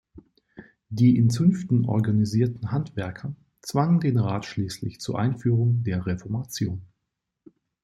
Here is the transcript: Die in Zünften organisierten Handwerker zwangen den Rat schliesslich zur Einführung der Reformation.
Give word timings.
Die 0.89 1.15
in 1.15 1.29
Zünften 1.29 1.85
organisierten 1.85 2.71
Handwerker 2.71 3.35
zwangen 3.61 3.99
den 3.99 4.17
Rat 4.17 4.45
schliesslich 4.47 4.99
zur 4.99 5.19
Einführung 5.19 5.83
der 5.83 6.07
Reformation. 6.07 6.81